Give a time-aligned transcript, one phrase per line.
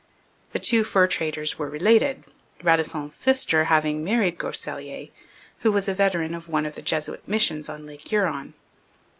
[0.51, 2.23] The two fur traders were related,
[2.63, 5.11] Radisson's sister having married Groseilliers,
[5.59, 8.55] who was a veteran of one of the Jesuit missions on Lake Huron.